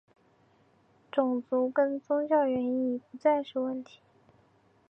[1.11, 3.99] 种族跟宗教原因已不再是问题。